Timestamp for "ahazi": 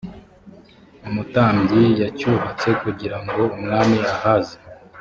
4.13-4.55